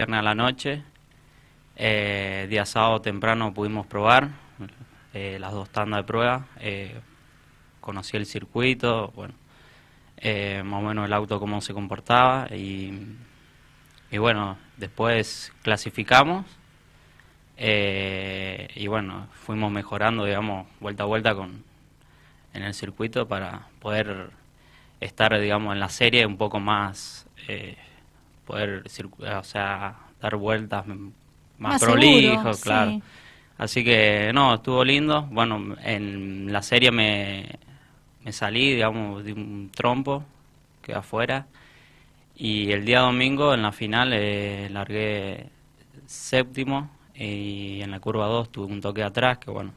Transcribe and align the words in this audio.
viernes 0.00 0.20
a 0.20 0.22
la 0.22 0.34
noche. 0.34 0.82
Eh, 1.76 2.46
día 2.48 2.64
sábado 2.64 3.02
temprano 3.02 3.52
pudimos 3.52 3.86
probar 3.86 4.30
eh, 5.12 5.36
las 5.38 5.52
dos 5.52 5.68
tandas 5.68 5.98
de 5.98 6.04
prueba. 6.04 6.46
Eh, 6.58 6.98
conocí 7.82 8.16
el 8.16 8.24
circuito, 8.24 9.12
bueno, 9.14 9.34
más 10.64 10.82
o 10.82 10.86
menos 10.86 11.04
el 11.04 11.12
auto 11.12 11.38
cómo 11.38 11.60
se 11.60 11.74
comportaba 11.74 12.48
y, 12.50 12.94
y 14.10 14.16
bueno, 14.16 14.56
después 14.78 15.52
clasificamos 15.60 16.46
y 17.58 18.86
bueno, 18.86 19.26
fuimos 19.34 19.70
mejorando, 19.70 20.24
digamos, 20.24 20.66
vuelta 20.80 21.02
a 21.02 21.06
vuelta 21.06 21.34
con 21.34 21.62
en 22.54 22.62
el 22.62 22.72
circuito 22.72 23.28
para 23.28 23.68
poder 23.80 24.30
estar, 24.98 25.38
digamos, 25.38 25.74
en 25.74 25.80
la 25.80 25.90
serie 25.90 26.24
un 26.24 26.38
poco 26.38 26.58
más, 26.58 27.26
poder, 28.46 28.84
circu- 28.84 29.24
o 29.40 29.44
sea, 29.44 29.98
dar 30.20 30.36
vueltas 30.36 30.84
más, 31.58 31.78
Más 31.78 31.78
prolijo, 31.78 32.52
seguro, 32.52 32.58
claro. 32.58 32.96
sí. 32.96 33.02
Así 33.58 33.84
que, 33.84 34.32
no, 34.34 34.54
estuvo 34.54 34.84
lindo. 34.84 35.24
Bueno, 35.30 35.76
en 35.82 36.52
la 36.52 36.62
serie 36.62 36.90
me, 36.90 37.58
me 38.24 38.32
salí, 38.32 38.74
digamos, 38.74 39.24
de 39.24 39.32
un 39.34 39.70
trompo, 39.74 40.24
que 40.82 40.94
afuera. 40.94 41.46
Y 42.36 42.72
el 42.72 42.84
día 42.84 43.00
domingo, 43.00 43.54
en 43.54 43.62
la 43.62 43.72
final, 43.72 44.12
eh, 44.14 44.68
largué 44.70 45.50
séptimo 46.06 46.90
y 47.14 47.80
en 47.82 47.90
la 47.90 48.00
curva 48.00 48.26
2 48.28 48.50
tuve 48.52 48.72
un 48.72 48.80
toque 48.80 49.02
atrás 49.02 49.38
que, 49.38 49.50
bueno, 49.50 49.72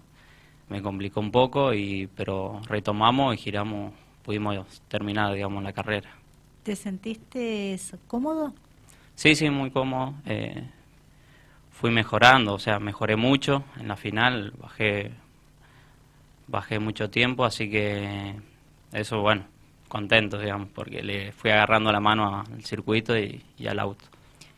me 0.70 0.82
complicó 0.82 1.20
un 1.22 1.32
poco, 1.32 1.74
y 1.74 2.08
pero 2.16 2.62
retomamos 2.68 3.36
y 3.36 3.38
giramos, 3.38 3.94
pudimos 4.24 4.82
terminar, 4.90 5.34
digamos, 5.34 5.64
la 5.64 5.74
carrera. 5.74 6.12
¿Te 6.64 6.76
sentiste 6.76 7.78
cómodo? 8.08 8.54
Sí, 9.16 9.36
sí, 9.36 9.50
muy 9.50 9.72
cómodo. 9.72 10.16
eh, 10.26 10.70
fui 11.72 11.92
mejorando, 11.92 12.54
o 12.54 12.60
sea, 12.60 12.80
mejoré 12.80 13.16
mucho 13.16 13.64
en 13.78 13.88
la 13.88 13.98
final, 13.98 14.54
bajé, 14.60 15.12
bajé 16.48 16.80
mucho 16.80 17.10
tiempo, 17.10 17.46
así 17.46 17.70
que 17.70 18.36
eso, 18.92 19.22
bueno, 19.22 19.46
contento, 19.88 20.40
digamos, 20.40 20.70
porque 20.74 21.02
le 21.04 21.32
fui 21.32 21.52
agarrando 21.52 21.92
la 21.92 22.00
mano 22.00 22.44
al 22.48 22.64
circuito 22.66 23.18
y, 23.18 23.44
y 23.58 23.68
al 23.68 23.80
auto. 23.80 24.06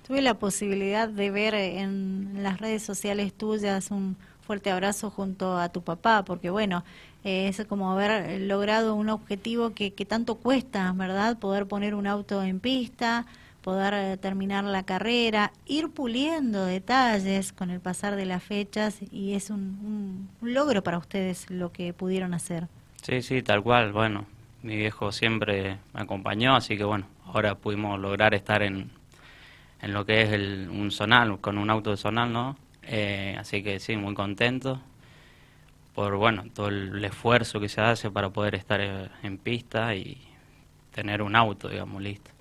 Tuve 0.08 0.22
la 0.22 0.36
posibilidad 0.38 1.10
de 1.10 1.32
ver 1.32 1.56
en 1.56 2.44
las 2.44 2.60
redes 2.60 2.84
sociales 2.84 3.34
tuyas 3.34 3.90
un 3.92 4.18
fuerte 4.46 4.72
abrazo 4.72 5.10
junto 5.10 5.58
a 5.58 5.70
tu 5.70 5.82
papá, 5.84 6.24
porque 6.26 6.50
bueno, 6.50 6.84
es 7.24 7.66
como 7.68 7.92
haber 7.92 8.42
logrado 8.42 8.96
un 8.96 9.10
objetivo 9.10 9.74
que, 9.74 9.94
que 9.94 10.06
tanto 10.06 10.36
cuesta, 10.36 10.92
¿verdad? 10.96 11.38
Poder 11.40 11.66
poner 11.68 11.96
un 11.96 12.08
auto 12.08 12.44
en 12.44 12.60
pista, 12.60 13.26
poder 13.62 13.94
eh, 13.96 14.18
terminar 14.18 14.64
la 14.64 14.84
carrera, 14.84 15.52
ir 15.66 15.90
puliendo 15.90 16.66
detalles 16.66 17.52
con 17.52 17.72
el 17.72 17.80
pasar 17.80 18.16
de 18.16 18.26
las 18.26 18.44
fechas 18.44 19.00
y 19.12 19.34
es 19.34 19.50
un, 19.50 19.60
un- 19.84 20.30
un 20.42 20.54
logro 20.54 20.84
para 20.84 20.98
ustedes 21.00 21.50
lo 21.50 21.72
que 21.72 21.94
pudieron 21.94 22.34
hacer. 22.34 22.68
Sí, 23.02 23.22
sí, 23.22 23.42
tal 23.44 23.62
cual, 23.64 23.92
bueno, 23.94 24.26
mi 24.64 24.76
viejo 24.76 25.12
siempre 25.12 25.78
me 25.94 26.02
acompañó, 26.02 26.56
así 26.56 26.78
que 26.78 26.84
bueno, 26.84 27.08
ahora 27.26 27.56
pudimos 27.56 28.00
lograr 28.00 28.34
estar 28.34 28.64
en, 28.64 28.90
en 29.82 29.94
lo 29.94 30.06
que 30.06 30.22
es 30.24 30.32
el, 30.34 30.70
un 30.72 30.92
zonal, 30.92 31.40
con 31.42 31.58
un 31.58 31.70
auto 31.70 31.92
de 31.92 31.98
zonal, 31.98 32.34
¿no? 32.34 32.58
Eh, 32.88 33.36
así 33.40 33.64
que 33.64 33.80
sí, 33.80 33.98
muy 33.98 34.14
contento 34.14 34.82
por, 35.94 36.16
bueno, 36.18 36.44
todo 36.54 36.68
el 36.68 37.04
esfuerzo 37.06 37.60
que 37.60 37.70
se 37.70 37.82
hace 37.82 38.12
para 38.12 38.30
poder 38.30 38.56
estar 38.56 38.82
eh, 38.82 39.10
en 39.24 39.38
pista 39.38 39.96
y 39.96 40.18
tener 40.94 41.22
un 41.22 41.36
auto, 41.36 41.70
digamos, 41.70 42.02
listo. 42.02 42.32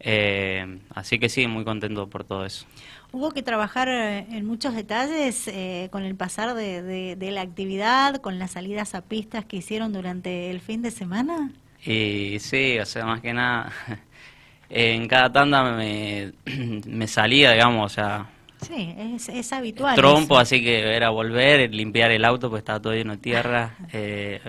Eh, 0.00 0.80
así 0.94 1.18
que 1.18 1.28
sí, 1.28 1.46
muy 1.46 1.64
contento 1.64 2.08
por 2.08 2.24
todo 2.24 2.44
eso. 2.46 2.66
Hubo 3.12 3.30
que 3.32 3.42
trabajar 3.42 3.88
eh, 3.88 4.26
en 4.30 4.46
muchos 4.46 4.74
detalles 4.74 5.46
eh, 5.48 5.88
con 5.92 6.04
el 6.04 6.16
pasar 6.16 6.54
de, 6.54 6.82
de- 6.82 7.16
de 7.16 7.30
la 7.30 7.42
actividad, 7.42 8.16
con 8.16 8.38
las 8.38 8.52
salidas 8.52 8.94
a 8.94 9.02
pistas 9.02 9.44
que 9.44 9.56
hicieron 9.58 9.92
durante 9.92 10.50
el 10.50 10.60
fin 10.60 10.82
de 10.82 10.90
semana. 10.90 11.52
Y 11.84 12.38
sí, 12.40 12.78
o 12.78 12.86
sea, 12.86 13.04
más 13.06 13.20
que 13.20 13.32
nada, 13.32 13.72
en 14.70 15.08
cada 15.08 15.32
tanda 15.32 15.76
me, 15.76 16.32
me 16.86 17.08
salía, 17.08 17.52
digamos, 17.52 17.92
o 17.92 17.94
sea, 17.94 18.26
Sí, 18.62 18.94
es, 18.96 19.28
es 19.28 19.52
habitual. 19.52 19.96
trompo, 19.96 20.34
eso. 20.34 20.40
así 20.40 20.62
que 20.62 20.94
era 20.96 21.10
volver, 21.10 21.72
limpiar 21.74 22.10
el 22.10 22.24
auto, 22.24 22.48
pues 22.50 22.60
estaba 22.60 22.80
todo 22.80 22.94
lleno 22.94 23.12
de 23.12 23.18
tierra. 23.18 23.76
eh, 23.92 24.40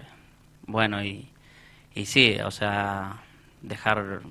bueno, 0.68 1.04
y, 1.04 1.30
y 1.96 2.06
sí, 2.06 2.38
o 2.46 2.52
sea, 2.52 3.24
dejar 3.62 4.22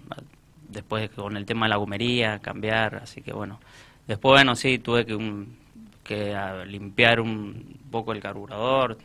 después 0.69 1.11
con 1.11 1.37
el 1.37 1.47
tema 1.47 1.67
de 1.67 1.71
la 1.71 1.77
gumería, 1.77 2.39
cambiar, 2.41 2.97
así 2.97 3.23
que 3.23 3.33
bueno. 3.33 3.61
Después, 4.07 4.33
bueno, 4.41 4.57
sí, 4.57 4.79
tuve 4.79 5.07
que, 5.07 5.15
un- 5.15 5.57
que 6.05 6.35
ah, 6.35 6.65
limpiar 6.67 7.21
un 7.21 7.79
poco 7.91 8.13
el 8.13 8.21
carburador, 8.21 8.99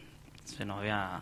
se 0.45 0.65
nos 0.65 0.79
había 0.79 1.21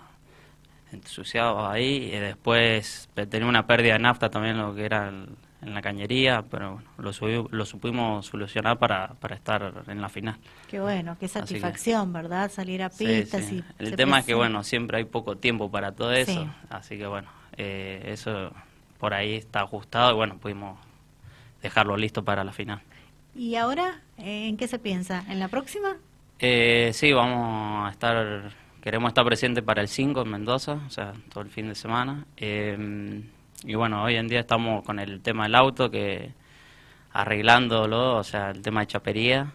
ensuciado 0.91 1.67
ahí, 1.67 2.11
y 2.13 2.19
después 2.19 3.09
tenía 3.29 3.47
una 3.47 3.67
pérdida 3.67 3.93
de 3.93 3.99
nafta 3.99 4.29
también 4.29 4.57
lo 4.57 4.73
que 4.75 4.85
era 4.85 5.09
el- 5.09 5.29
en 5.65 5.73
la 5.73 5.81
cañería, 5.81 6.43
pero 6.49 6.73
bueno, 6.75 6.87
lo, 6.97 7.11
subi- 7.11 7.47
lo 7.49 7.65
supimos 7.65 8.25
solucionar 8.27 8.77
para, 8.77 9.09
para 9.15 9.35
estar 9.35 9.83
en 9.87 9.99
la 10.01 10.09
final. 10.09 10.37
Qué 10.69 10.79
bueno, 10.79 11.15
qué 11.15 11.21
que- 11.21 11.27
satisfacción, 11.27 12.13
¿verdad? 12.13 12.51
Salir 12.51 12.83
a 12.83 12.89
pistas 12.89 13.45
sí. 13.45 13.63
y 13.79 13.83
El 13.83 13.95
tema 13.95 14.19
es 14.19 14.25
que, 14.25 14.33
bueno, 14.35 14.63
siempre 14.63 14.97
hay 14.99 15.05
poco 15.05 15.37
tiempo 15.37 15.69
para 15.71 15.91
todo 15.93 16.11
eso, 16.11 16.31
Sí. 16.43 16.49
así 16.69 16.97
que, 16.97 17.07
bueno, 17.07 17.27
eh, 17.57 18.03
eso 18.07 18.53
por 18.99 19.13
ahí 19.13 19.35
está 19.35 19.61
ajustado 19.61 20.11
y, 20.11 20.15
bueno, 20.15 20.37
pudimos 20.37 20.77
dejarlo 21.61 21.97
listo 21.97 22.23
para 22.23 22.43
la 22.43 22.51
final. 22.53 22.81
¿Y 23.35 23.55
ahora 23.55 24.01
eh, 24.17 24.47
en 24.47 24.57
qué 24.57 24.67
se 24.67 24.79
piensa? 24.79 25.23
¿En 25.27 25.39
la 25.39 25.47
próxima? 25.47 25.97
Eh, 26.39 26.91
sí, 26.93 27.11
vamos 27.11 27.87
a 27.87 27.91
estar, 27.91 28.51
queremos 28.81 29.09
estar 29.09 29.25
presentes 29.25 29.63
para 29.63 29.81
el 29.81 29.87
5 29.87 30.21
en 30.21 30.29
Mendoza, 30.29 30.73
o 30.85 30.89
sea, 30.89 31.13
todo 31.33 31.43
el 31.43 31.49
fin 31.49 31.67
de 31.67 31.75
semana. 31.75 32.25
Eh, 32.37 33.23
y 33.65 33.75
bueno, 33.75 34.03
hoy 34.03 34.15
en 34.15 34.27
día 34.27 34.41
estamos 34.41 34.83
con 34.83 34.99
el 34.99 35.21
tema 35.21 35.43
del 35.43 35.55
auto, 35.55 35.89
que 35.91 36.31
arreglándolo, 37.13 38.17
o 38.17 38.23
sea, 38.23 38.51
el 38.51 38.61
tema 38.61 38.81
de 38.81 38.87
chapería, 38.87 39.51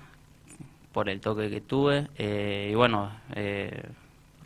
por 0.92 1.08
el 1.08 1.20
toque 1.20 1.50
que 1.50 1.60
tuve. 1.60 2.08
eh, 2.18 2.70
y 2.72 2.74
bueno, 2.74 3.12
eh, 3.34 3.82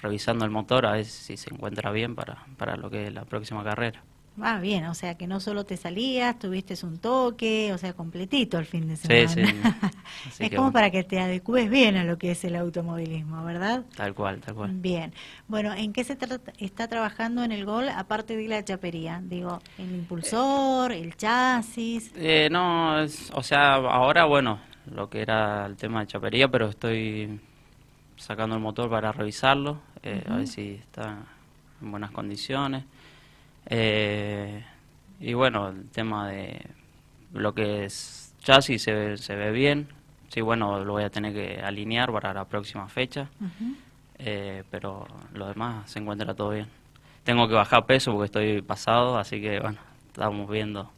revisando 0.03 0.45
el 0.45 0.51
motor 0.51 0.87
a 0.87 0.93
ver 0.93 1.05
si 1.07 1.37
se 1.37 1.53
encuentra 1.55 1.91
bien 1.91 2.15
para, 2.15 2.45
para 2.59 2.77
lo 2.77 2.91
que 2.91 3.07
es 3.07 3.15
la 3.15 3.25
próxima 3.25 3.65
carrera. 3.65 4.03
Ah, 4.41 4.59
bien, 4.59 4.85
o 4.87 4.95
sea 4.95 5.17
que 5.17 5.29
no 5.29 5.39
solo 5.39 5.65
te 5.65 5.77
salías, 5.77 6.39
tuviste 6.41 6.75
un 6.85 6.99
toque, 6.99 7.73
o 7.73 7.79
sea, 7.79 7.93
completito 7.93 8.59
el 8.59 8.67
fin 8.67 8.89
de 8.89 8.97
Sí, 8.97 9.07
semana. 9.07 9.29
sí. 9.29 9.43
Así 10.27 10.45
es 10.45 10.51
como 10.51 10.63
bueno. 10.63 10.73
para 10.73 10.91
que 10.91 11.05
te 11.05 11.21
adecues 11.21 11.71
bien 11.71 11.97
a 11.97 12.05
lo 12.05 12.19
que 12.19 12.33
es 12.33 12.45
el 12.45 12.57
automovilismo, 12.57 13.45
¿verdad? 13.45 13.85
Tal 13.97 14.13
cual, 14.13 14.41
tal 14.41 14.55
cual. 14.57 14.71
Bien. 14.75 15.13
Bueno, 15.47 15.73
¿en 15.73 15.93
qué 15.93 16.03
se 16.03 16.17
trata- 16.17 16.53
está 16.59 16.89
trabajando 16.89 17.45
en 17.45 17.53
el 17.53 17.65
gol 17.65 17.89
aparte 17.89 18.37
de 18.37 18.49
la 18.49 18.65
chapería? 18.65 19.21
Digo, 19.23 19.61
el 19.79 19.95
impulsor, 19.95 20.91
el 20.93 21.17
chasis. 21.17 22.11
Eh, 22.17 22.49
no, 22.51 22.99
es- 23.01 23.31
o 23.35 23.43
sea, 23.43 23.75
ahora, 23.75 24.25
bueno, 24.25 24.59
lo 24.93 25.09
que 25.09 25.23
era 25.23 25.65
el 25.67 25.77
tema 25.77 26.01
de 26.01 26.07
chapería, 26.09 26.49
pero 26.49 26.69
estoy 26.69 27.41
sacando 28.17 28.57
el 28.57 28.63
motor 28.63 28.91
para 28.91 29.13
revisarlo, 29.13 29.81
eh, 30.03 30.23
a 30.29 30.37
ver 30.37 30.47
si 30.47 30.73
está 30.73 31.19
en 31.83 31.91
buenas 31.91 32.11
condiciones. 32.11 32.85
Eh, 33.67 34.65
y 35.21 35.35
bueno, 35.35 35.69
el 35.69 35.89
tema 35.91 36.29
de 36.29 36.67
lo 37.33 37.55
que 37.55 37.85
es 37.85 38.35
chasis 38.43 38.83
se 38.83 38.93
ve, 38.93 39.17
se 39.19 39.35
ve 39.35 39.51
bien. 39.51 39.89
Sí, 40.29 40.41
bueno, 40.41 40.85
lo 40.85 40.95
voy 40.95 41.05
a 41.05 41.11
tener 41.11 41.33
que 41.33 41.63
alinear 41.63 42.13
para 42.13 42.35
la 42.35 42.45
próxima 42.45 42.89
fecha, 42.89 43.29
eh, 44.19 44.65
pero 44.71 45.07
lo 45.33 45.47
demás 45.47 45.91
se 45.91 46.01
encuentra 46.01 46.35
todo 46.35 46.51
bien. 46.51 46.67
Tengo 47.23 47.47
que 47.49 47.55
bajar 47.55 47.87
peso 47.87 48.13
porque 48.13 48.27
estoy 48.27 48.63
pasado, 48.63 49.17
así 49.17 49.41
que 49.41 49.61
bueno, 49.61 49.79
estamos 50.09 50.51
viendo 50.51 50.91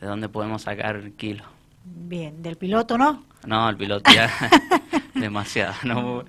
de 0.00 0.06
dónde 0.06 0.28
podemos 0.28 0.62
sacar 0.62 1.12
kilos. 1.12 1.46
Bien, 1.84 2.42
del 2.42 2.56
piloto, 2.56 2.96
¿no? 2.96 3.24
No, 3.46 3.68
el 3.68 3.76
piloto 3.76 4.10
ya 4.12 4.30
demasiado. 5.14 5.74
No, 5.84 6.24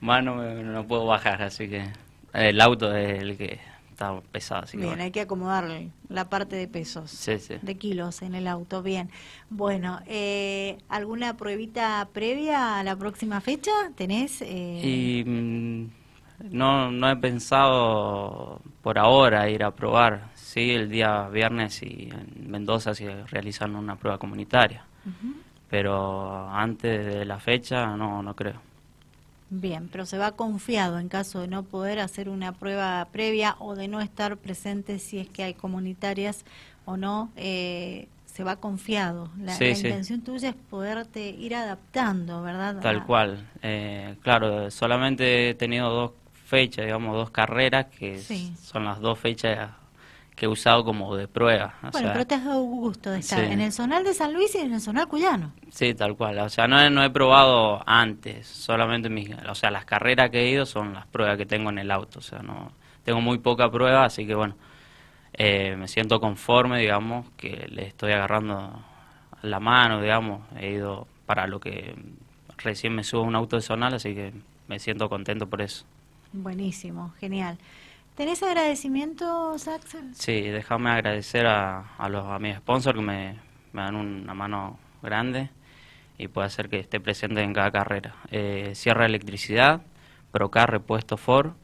más 0.00 0.24
no, 0.24 0.42
no 0.42 0.86
puedo 0.86 1.06
bajar, 1.06 1.42
así 1.42 1.68
que 1.68 1.92
el 2.32 2.60
auto 2.60 2.94
es 2.94 3.22
el 3.22 3.36
que 3.36 3.60
está 3.94 4.20
pesado. 4.32 4.62
Así 4.64 4.72
que 4.72 4.78
Bien, 4.78 4.90
bueno. 4.90 5.02
hay 5.04 5.10
que 5.10 5.20
acomodar 5.22 5.64
la 6.08 6.28
parte 6.28 6.56
de 6.56 6.68
pesos. 6.68 7.10
Sí, 7.10 7.38
sí. 7.38 7.54
De 7.62 7.76
kilos 7.76 8.22
en 8.22 8.34
el 8.34 8.46
auto, 8.46 8.82
bien. 8.82 9.08
Bueno, 9.50 10.00
eh, 10.06 10.78
¿alguna 10.88 11.36
pruebita 11.36 12.06
previa 12.12 12.78
a 12.78 12.82
la 12.84 12.96
próxima 12.96 13.40
fecha? 13.40 13.70
¿Tenés? 13.96 14.42
eh, 14.42 14.80
Y 14.84 15.24
mm, 15.24 15.90
no, 16.50 16.90
no 16.90 17.10
he 17.10 17.16
pensado 17.16 18.60
por 18.82 18.98
ahora 18.98 19.48
ir 19.48 19.62
a 19.64 19.70
probar. 19.70 20.28
Sí, 20.34 20.70
el 20.72 20.88
día 20.90 21.28
viernes 21.28 21.82
y 21.82 22.10
en 22.12 22.50
Mendoza 22.50 22.94
si 22.94 23.06
realizan 23.08 23.74
una 23.76 23.96
prueba 23.96 24.18
comunitaria. 24.18 24.84
Pero 25.70 26.48
antes 26.50 27.06
de 27.06 27.24
la 27.24 27.38
fecha 27.38 27.96
no, 27.96 28.22
no 28.22 28.34
creo. 28.34 28.60
Bien, 29.60 29.88
pero 29.90 30.04
se 30.04 30.18
va 30.18 30.32
confiado 30.32 30.98
en 30.98 31.08
caso 31.08 31.40
de 31.40 31.46
no 31.46 31.62
poder 31.62 32.00
hacer 32.00 32.28
una 32.28 32.52
prueba 32.52 33.06
previa 33.12 33.54
o 33.60 33.76
de 33.76 33.86
no 33.86 34.00
estar 34.00 34.36
presente 34.36 34.98
si 34.98 35.18
es 35.18 35.28
que 35.28 35.44
hay 35.44 35.54
comunitarias 35.54 36.44
o 36.84 36.96
no. 36.96 37.30
eh, 37.36 38.08
se 38.24 38.42
va 38.42 38.56
confiado. 38.56 39.30
La, 39.38 39.54
intención 39.54 40.22
tuya 40.22 40.48
es 40.48 40.56
poderte 40.56 41.28
ir 41.28 41.54
adaptando, 41.54 42.42
¿verdad? 42.42 42.80
Tal 42.80 43.06
cual. 43.06 43.48
Eh, 43.62 44.16
claro, 44.22 44.72
solamente 44.72 45.50
he 45.50 45.54
tenido 45.54 45.88
dos 45.88 46.10
fechas, 46.32 46.84
digamos, 46.84 47.14
dos 47.14 47.30
carreras, 47.30 47.86
que 47.96 48.20
son 48.60 48.86
las 48.86 48.98
dos 48.98 49.20
fechas 49.20 49.70
que 50.34 50.46
he 50.46 50.48
usado 50.48 50.84
como 50.84 51.16
de 51.16 51.28
prueba. 51.28 51.74
bueno, 51.92 52.10
pero 52.12 52.26
te 52.26 52.34
has 52.34 52.44
dado 52.44 52.62
gusto 52.62 53.10
de 53.10 53.20
estar 53.20 53.44
en 53.44 53.60
el 53.60 53.72
zonal 53.72 54.04
de 54.04 54.14
San 54.14 54.32
Luis 54.32 54.54
y 54.54 54.58
en 54.58 54.74
el 54.74 54.80
zonal 54.80 55.06
cuyano. 55.06 55.52
Sí, 55.70 55.94
tal 55.94 56.16
cual. 56.16 56.38
O 56.40 56.48
sea, 56.48 56.66
no 56.66 56.80
he, 56.80 56.90
no 56.90 57.04
he 57.04 57.10
probado 57.10 57.82
antes, 57.86 58.46
solamente 58.46 59.08
mis, 59.08 59.30
o 59.48 59.54
sea, 59.54 59.70
las 59.70 59.84
carreras 59.84 60.30
que 60.30 60.40
he 60.40 60.50
ido 60.50 60.66
son 60.66 60.94
las 60.94 61.06
pruebas 61.06 61.36
que 61.36 61.46
tengo 61.46 61.70
en 61.70 61.78
el 61.78 61.90
auto. 61.90 62.18
O 62.18 62.22
sea, 62.22 62.40
no 62.40 62.72
tengo 63.04 63.20
muy 63.20 63.38
poca 63.38 63.70
prueba, 63.70 64.04
así 64.04 64.26
que 64.26 64.34
bueno, 64.34 64.56
eh, 65.34 65.76
me 65.76 65.88
siento 65.88 66.20
conforme, 66.20 66.80
digamos, 66.80 67.26
que 67.36 67.68
le 67.70 67.86
estoy 67.86 68.12
agarrando 68.12 68.82
la 69.42 69.60
mano, 69.60 70.00
digamos. 70.00 70.42
He 70.58 70.72
ido 70.72 71.06
para 71.26 71.46
lo 71.46 71.60
que 71.60 71.94
recién 72.58 72.94
me 72.94 73.04
subo 73.04 73.22
a 73.22 73.24
un 73.26 73.36
auto 73.36 73.56
de 73.56 73.62
zonal, 73.62 73.94
así 73.94 74.14
que 74.14 74.32
me 74.66 74.78
siento 74.78 75.08
contento 75.08 75.48
por 75.48 75.62
eso. 75.62 75.84
Buenísimo, 76.32 77.12
genial. 77.20 77.58
¿Tenés 78.14 78.44
agradecimientos, 78.44 79.66
Axel? 79.66 80.14
Sí, 80.14 80.42
déjame 80.42 80.90
agradecer 80.90 81.46
a, 81.46 81.96
a, 81.98 82.08
los, 82.08 82.24
a 82.24 82.38
mis 82.38 82.56
sponsors 82.58 82.96
que 82.96 83.04
me, 83.04 83.36
dan 83.72 83.96
una 83.96 84.34
mano 84.34 84.78
grande 85.02 85.50
y 86.16 86.28
puede 86.28 86.46
hacer 86.46 86.68
que 86.68 86.78
esté 86.78 87.00
presente 87.00 87.42
en 87.42 87.52
cada 87.52 87.72
carrera. 87.72 88.14
Eh, 88.30 88.70
Sierra 88.76 89.06
Electricidad, 89.06 89.82
Procar 90.30 90.70
Repuesto 90.70 91.16
Ford, 91.16 91.54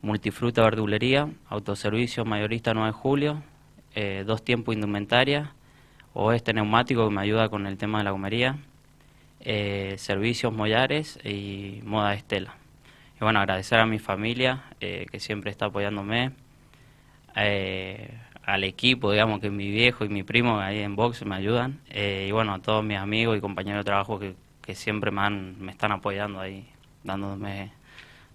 Multifruta 0.00 0.62
Verdulería, 0.62 1.28
Autoservicio 1.48 2.24
Mayorista 2.24 2.72
9 2.72 2.86
de 2.86 2.92
Julio, 2.92 3.42
eh, 3.96 4.22
Dos 4.24 4.44
Tiempos 4.44 4.76
Indumentaria, 4.76 5.54
Oeste 6.14 6.52
Neumático 6.52 7.08
que 7.08 7.14
me 7.16 7.20
ayuda 7.20 7.48
con 7.48 7.66
el 7.66 7.76
tema 7.76 7.98
de 7.98 8.04
la 8.04 8.12
gomería, 8.12 8.58
eh, 9.40 9.96
Servicios 9.98 10.52
Mollares 10.52 11.18
y 11.24 11.80
Moda 11.82 12.14
Estela. 12.14 12.59
Y 13.20 13.24
bueno, 13.24 13.38
agradecer 13.40 13.78
a 13.78 13.86
mi 13.86 13.98
familia 13.98 14.64
eh, 14.80 15.06
que 15.10 15.20
siempre 15.20 15.50
está 15.50 15.66
apoyándome, 15.66 16.32
eh, 17.36 18.18
al 18.44 18.64
equipo, 18.64 19.12
digamos 19.12 19.40
que 19.40 19.50
mi 19.50 19.70
viejo 19.70 20.06
y 20.06 20.08
mi 20.08 20.22
primo 20.22 20.58
ahí 20.58 20.78
en 20.78 20.96
box 20.96 21.26
me 21.26 21.36
ayudan, 21.36 21.80
eh, 21.90 22.24
y 22.28 22.32
bueno, 22.32 22.54
a 22.54 22.60
todos 22.60 22.82
mis 22.82 22.96
amigos 22.96 23.36
y 23.36 23.40
compañeros 23.42 23.80
de 23.80 23.84
trabajo 23.84 24.18
que, 24.18 24.34
que 24.62 24.74
siempre 24.74 25.10
me, 25.10 25.28
me 25.28 25.70
están 25.70 25.92
apoyando 25.92 26.40
ahí, 26.40 26.66
dándome 27.04 27.72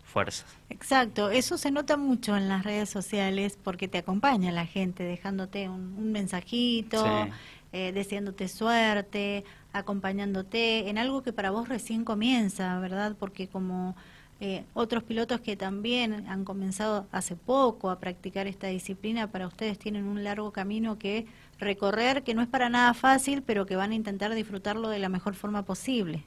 fuerzas. 0.03 0.55
Exacto, 0.69 1.31
eso 1.31 1.57
se 1.57 1.71
nota 1.71 1.97
mucho 1.97 2.37
en 2.37 2.47
las 2.47 2.63
redes 2.63 2.87
sociales 2.87 3.57
porque 3.61 3.87
te 3.87 3.97
acompaña 3.97 4.51
la 4.51 4.67
gente 4.67 5.03
dejándote 5.03 5.67
un, 5.67 6.11
mensajito, 6.11 7.27
deseándote 7.71 8.47
suerte, 8.47 9.43
acompañándote 9.73 10.89
en 10.89 10.97
algo 10.99 11.23
que 11.23 11.33
para 11.33 11.49
vos 11.49 11.67
recién 11.67 12.05
comienza, 12.05 12.79
¿verdad? 12.79 13.17
Porque 13.19 13.49
como 13.49 13.95
eh, 14.41 14.65
otros 14.73 15.03
pilotos 15.03 15.39
que 15.39 15.55
también 15.55 16.27
han 16.27 16.43
comenzado 16.43 17.07
hace 17.13 17.37
poco 17.37 17.89
a 17.89 17.99
practicar 17.99 18.47
esta 18.47 18.67
disciplina, 18.67 19.27
para 19.31 19.47
ustedes 19.47 19.79
tienen 19.79 20.05
un 20.05 20.25
largo 20.25 20.51
camino 20.51 20.99
que 20.99 21.25
recorrer, 21.57 22.23
que 22.23 22.33
no 22.33 22.41
es 22.41 22.47
para 22.49 22.67
nada 22.69 22.93
fácil, 22.93 23.43
pero 23.43 23.65
que 23.65 23.77
van 23.77 23.91
a 23.91 23.95
intentar 23.95 24.33
disfrutarlo 24.35 24.89
de 24.89 24.99
la 24.99 25.07
mejor 25.07 25.35
forma 25.35 25.63
posible. 25.63 26.23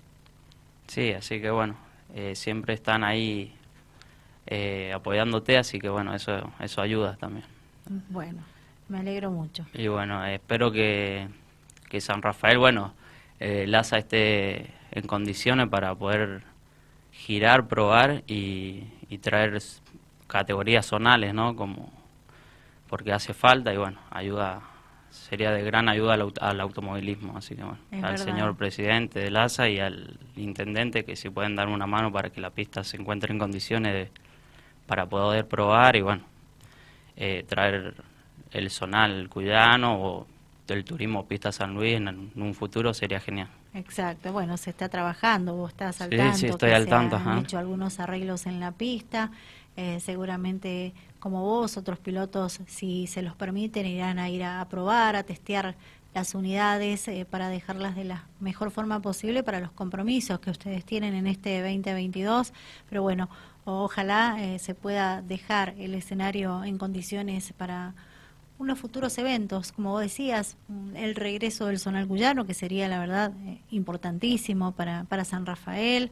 Sí, 0.86 1.12
así 1.12 1.38
que 1.42 1.50
bueno, 1.50 1.76
eh, 2.14 2.34
siempre 2.34 2.72
están 2.72 3.04
ahí 3.04 3.54
eh, 4.46 4.90
apoyándote, 4.94 5.58
así 5.58 5.78
que 5.78 5.90
bueno, 5.90 6.14
eso, 6.14 6.50
eso 6.60 6.80
ayuda 6.80 7.16
también. 7.16 7.44
Bueno, 8.08 8.40
me 8.88 9.00
alegro 9.00 9.30
mucho. 9.30 9.66
Y 9.74 9.88
bueno, 9.88 10.24
espero 10.24 10.72
que, 10.72 11.28
que 11.90 12.00
San 12.00 12.22
Rafael, 12.22 12.56
bueno, 12.56 12.94
Laza 13.38 13.98
esté 13.98 14.72
en 14.90 15.06
condiciones 15.06 15.68
para 15.68 15.94
poder 15.94 16.42
girar, 17.18 17.66
probar 17.66 18.22
y, 18.26 18.84
traer 19.20 19.58
categorías 20.26 20.86
zonales, 20.86 21.34
¿no? 21.34 21.56
Como 21.56 21.92
porque 22.88 23.12
hace 23.12 23.34
falta 23.34 23.74
y 23.74 23.76
bueno, 23.76 23.98
ayuda 24.10 24.62
sería 25.10 25.50
de 25.50 25.62
gran 25.62 25.88
ayuda 25.88 26.14
al, 26.40 26.60
automovilismo, 26.60 27.36
así 27.36 27.56
que 27.56 27.64
bueno, 27.64 27.78
al 28.02 28.18
señor 28.18 28.56
presidente 28.56 29.18
del 29.20 29.36
ASA 29.36 29.68
y 29.68 29.80
al 29.80 30.18
intendente 30.36 31.04
que 31.04 31.16
si 31.16 31.28
pueden 31.28 31.56
dar 31.56 31.68
una 31.68 31.86
mano 31.86 32.12
para 32.12 32.30
que 32.30 32.40
la 32.40 32.50
pista 32.50 32.84
se 32.84 32.96
encuentre 32.98 33.32
en 33.32 33.38
condiciones 33.38 34.10
para 34.86 35.06
poder 35.06 35.46
probar 35.48 35.96
y 35.96 36.02
bueno, 36.02 36.22
eh, 37.16 37.44
traer 37.46 37.94
el 38.52 38.70
zonal 38.70 39.28
cuyano 39.28 40.00
o 40.00 40.26
del 40.66 40.84
turismo 40.84 41.26
Pista 41.26 41.50
San 41.52 41.74
Luis 41.74 41.96
en, 41.96 42.32
un 42.36 42.54
futuro 42.54 42.94
sería 42.94 43.20
genial. 43.20 43.48
Exacto, 43.74 44.32
bueno, 44.32 44.56
se 44.56 44.70
está 44.70 44.88
trabajando, 44.88 45.54
vos 45.54 45.70
estás 45.70 46.00
al 46.00 46.10
tanto. 46.10 46.38
Sí, 46.38 46.46
estoy 46.46 46.70
al 46.70 46.86
tanto. 46.86 47.16
Han 47.16 47.38
hecho 47.38 47.58
algunos 47.58 48.00
arreglos 48.00 48.46
en 48.46 48.60
la 48.60 48.72
pista, 48.72 49.30
eh, 49.76 50.00
seguramente 50.00 50.94
como 51.18 51.42
vos, 51.42 51.76
otros 51.76 51.98
pilotos, 51.98 52.60
si 52.66 53.06
se 53.06 53.22
los 53.22 53.34
permiten, 53.34 53.86
irán 53.86 54.18
a 54.18 54.28
ir 54.30 54.44
a, 54.44 54.66
probar, 54.68 55.16
a 55.16 55.22
testear 55.22 55.76
las 56.14 56.34
unidades 56.34 57.06
eh, 57.08 57.26
para 57.28 57.48
dejarlas 57.48 57.94
de 57.94 58.04
la 58.04 58.24
mejor 58.40 58.70
forma 58.70 59.00
posible 59.00 59.42
para 59.42 59.60
los 59.60 59.70
compromisos 59.72 60.40
que 60.40 60.50
ustedes 60.50 60.84
tienen 60.84 61.14
en 61.14 61.26
este 61.26 61.60
2022. 61.60 62.52
Pero 62.88 63.02
bueno, 63.02 63.28
ojalá 63.64 64.36
eh, 64.40 64.58
se 64.58 64.74
pueda 64.74 65.22
dejar 65.22 65.74
el 65.78 65.94
escenario 65.94 66.64
en 66.64 66.78
condiciones 66.78 67.52
para 67.56 67.94
unos 68.58 68.78
futuros 68.78 69.16
eventos, 69.18 69.72
como 69.72 69.92
vos 69.92 70.02
decías, 70.02 70.56
el 70.94 71.14
regreso 71.14 71.66
del 71.66 71.78
Zonal 71.78 72.06
Guyano, 72.06 72.46
que 72.46 72.54
sería 72.54 72.88
la 72.88 72.98
verdad 72.98 73.32
eh, 73.46 73.60
importantísimo 73.70 74.72
para, 74.72 75.04
para 75.04 75.24
San 75.24 75.46
Rafael, 75.46 76.10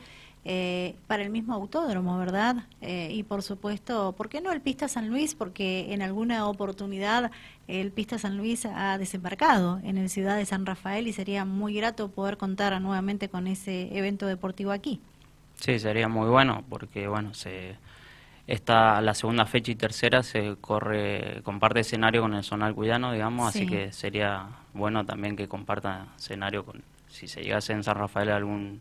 eh, 0.48 0.94
para 1.08 1.24
el 1.24 1.30
mismo 1.30 1.54
autódromo, 1.54 2.16
¿verdad? 2.18 2.66
Eh, 2.80 3.10
y 3.12 3.24
por 3.24 3.42
supuesto, 3.42 4.12
¿por 4.12 4.28
qué 4.28 4.40
no 4.40 4.52
el 4.52 4.60
Pista 4.60 4.86
San 4.86 5.08
Luis? 5.08 5.34
Porque 5.34 5.92
en 5.92 6.02
alguna 6.02 6.46
oportunidad 6.46 7.32
el 7.66 7.90
Pista 7.90 8.16
San 8.16 8.36
Luis 8.36 8.64
ha 8.64 8.96
desembarcado 8.96 9.80
en 9.82 9.98
el 9.98 10.08
ciudad 10.08 10.36
de 10.36 10.46
San 10.46 10.64
Rafael 10.64 11.08
y 11.08 11.12
sería 11.12 11.44
muy 11.44 11.74
grato 11.74 12.12
poder 12.12 12.36
contar 12.36 12.80
nuevamente 12.80 13.28
con 13.28 13.48
ese 13.48 13.88
evento 13.98 14.28
deportivo 14.28 14.70
aquí. 14.70 15.00
Sí, 15.56 15.80
sería 15.80 16.06
muy 16.06 16.28
bueno 16.28 16.62
porque, 16.68 17.08
bueno, 17.08 17.34
se 17.34 17.76
esta, 18.46 19.00
la 19.00 19.14
segunda 19.14 19.44
fecha 19.46 19.72
y 19.72 19.74
tercera 19.74 20.22
se 20.22 20.56
corre, 20.60 21.40
comparte 21.42 21.80
escenario 21.80 22.22
con 22.22 22.34
el 22.34 22.44
Zonal 22.44 22.74
Cuyano, 22.74 23.12
digamos, 23.12 23.48
así 23.48 23.66
que 23.66 23.92
sería 23.92 24.46
bueno 24.72 25.04
también 25.04 25.36
que 25.36 25.48
comparta 25.48 26.08
escenario 26.16 26.64
con, 26.64 26.82
si 27.08 27.26
se 27.26 27.42
llegase 27.42 27.72
en 27.72 27.82
San 27.82 27.96
Rafael 27.96 28.30
algún 28.30 28.80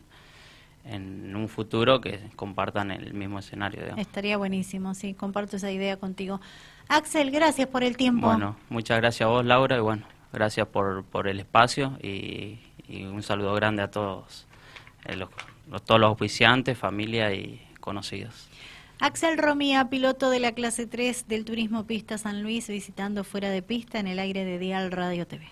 en 0.88 1.34
un 1.34 1.48
futuro 1.48 2.00
que 2.00 2.20
compartan 2.36 2.90
el 2.90 3.12
mismo 3.12 3.40
escenario. 3.40 3.82
Estaría 3.96 4.36
buenísimo, 4.36 4.94
sí, 4.94 5.14
comparto 5.14 5.56
esa 5.56 5.70
idea 5.70 5.96
contigo. 5.96 6.40
Axel, 6.88 7.30
gracias 7.30 7.66
por 7.66 7.82
el 7.82 7.96
tiempo. 7.96 8.28
Bueno, 8.28 8.56
muchas 8.68 8.98
gracias 8.98 9.26
a 9.26 9.30
vos, 9.30 9.44
Laura, 9.44 9.76
y 9.76 9.80
bueno, 9.80 10.04
gracias 10.32 10.68
por, 10.68 11.04
por 11.04 11.26
el 11.26 11.40
espacio 11.40 11.98
y, 12.02 12.60
un 12.88 13.24
saludo 13.24 13.52
grande 13.54 13.82
a 13.82 13.90
todos, 13.90 14.46
eh, 15.06 15.16
los, 15.16 15.28
todos 15.84 16.00
los 16.00 16.12
oficiantes, 16.12 16.78
familia 16.78 17.34
y 17.34 17.60
conocidos. 17.80 18.48
Axel 18.98 19.36
Romía, 19.36 19.90
piloto 19.90 20.30
de 20.30 20.40
la 20.40 20.52
clase 20.52 20.86
3 20.86 21.28
del 21.28 21.44
Turismo 21.44 21.86
Pista 21.86 22.16
San 22.16 22.42
Luis, 22.42 22.68
visitando 22.68 23.24
fuera 23.24 23.50
de 23.50 23.60
pista 23.60 23.98
en 23.98 24.06
el 24.06 24.18
aire 24.18 24.44
de 24.44 24.58
Dial 24.58 24.90
Radio 24.90 25.26
TV. 25.26 25.46